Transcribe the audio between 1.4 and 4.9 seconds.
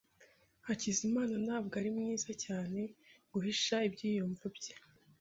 ntabwo ari mwiza cyane guhisha ibyiyumvo bye.